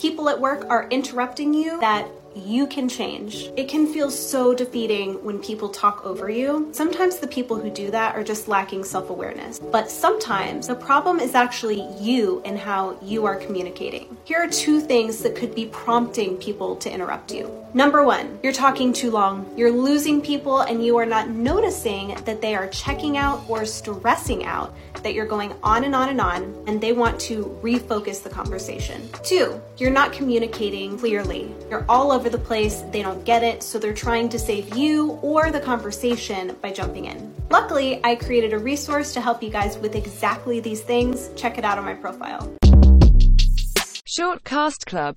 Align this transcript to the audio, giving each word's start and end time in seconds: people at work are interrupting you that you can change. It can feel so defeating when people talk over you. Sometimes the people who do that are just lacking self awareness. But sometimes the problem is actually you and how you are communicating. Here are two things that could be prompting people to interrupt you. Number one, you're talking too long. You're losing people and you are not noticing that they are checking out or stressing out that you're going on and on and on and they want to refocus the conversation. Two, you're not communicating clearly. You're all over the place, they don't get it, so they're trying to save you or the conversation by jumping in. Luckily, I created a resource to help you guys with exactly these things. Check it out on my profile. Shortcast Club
people 0.00 0.28
at 0.28 0.40
work 0.40 0.64
are 0.68 0.88
interrupting 0.90 1.52
you 1.52 1.80
that 1.80 2.08
you 2.36 2.66
can 2.66 2.88
change. 2.88 3.50
It 3.56 3.68
can 3.68 3.86
feel 3.86 4.10
so 4.10 4.54
defeating 4.54 5.24
when 5.24 5.38
people 5.38 5.68
talk 5.68 6.04
over 6.04 6.28
you. 6.28 6.68
Sometimes 6.72 7.18
the 7.18 7.26
people 7.26 7.58
who 7.58 7.70
do 7.70 7.90
that 7.90 8.14
are 8.14 8.22
just 8.22 8.46
lacking 8.46 8.84
self 8.84 9.08
awareness. 9.10 9.58
But 9.58 9.90
sometimes 9.90 10.66
the 10.66 10.74
problem 10.74 11.18
is 11.18 11.34
actually 11.34 11.86
you 11.98 12.42
and 12.44 12.58
how 12.58 12.98
you 13.02 13.24
are 13.24 13.36
communicating. 13.36 14.16
Here 14.24 14.42
are 14.42 14.48
two 14.48 14.80
things 14.80 15.22
that 15.22 15.34
could 15.34 15.54
be 15.54 15.66
prompting 15.66 16.36
people 16.36 16.76
to 16.76 16.92
interrupt 16.92 17.32
you. 17.32 17.50
Number 17.74 18.04
one, 18.04 18.38
you're 18.42 18.52
talking 18.52 18.92
too 18.92 19.10
long. 19.10 19.52
You're 19.56 19.70
losing 19.70 20.20
people 20.20 20.60
and 20.60 20.84
you 20.84 20.96
are 20.96 21.06
not 21.06 21.28
noticing 21.28 22.14
that 22.24 22.40
they 22.40 22.54
are 22.54 22.68
checking 22.68 23.16
out 23.16 23.44
or 23.48 23.64
stressing 23.64 24.44
out 24.44 24.74
that 25.02 25.14
you're 25.14 25.26
going 25.26 25.54
on 25.62 25.84
and 25.84 25.94
on 25.94 26.08
and 26.08 26.20
on 26.20 26.64
and 26.66 26.80
they 26.80 26.92
want 26.92 27.20
to 27.20 27.44
refocus 27.62 28.22
the 28.22 28.30
conversation. 28.30 29.08
Two, 29.22 29.60
you're 29.76 29.90
not 29.90 30.12
communicating 30.12 30.98
clearly. 30.98 31.54
You're 31.70 31.84
all 31.88 32.12
over 32.26 32.36
the 32.36 32.44
place, 32.44 32.82
they 32.90 33.02
don't 33.02 33.24
get 33.24 33.44
it, 33.44 33.62
so 33.62 33.78
they're 33.78 33.94
trying 33.94 34.28
to 34.28 34.38
save 34.38 34.76
you 34.76 35.12
or 35.22 35.52
the 35.52 35.60
conversation 35.60 36.56
by 36.60 36.72
jumping 36.72 37.04
in. 37.04 37.32
Luckily, 37.50 38.00
I 38.02 38.16
created 38.16 38.52
a 38.52 38.58
resource 38.58 39.14
to 39.14 39.20
help 39.20 39.44
you 39.44 39.50
guys 39.50 39.78
with 39.78 39.94
exactly 39.94 40.58
these 40.58 40.80
things. 40.80 41.30
Check 41.36 41.56
it 41.56 41.64
out 41.64 41.78
on 41.78 41.84
my 41.84 41.94
profile. 41.94 42.52
Shortcast 44.08 44.86
Club 44.86 45.14